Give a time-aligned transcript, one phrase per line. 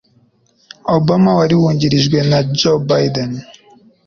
[0.97, 3.31] Obama wari wungirijwe na Joe Biden.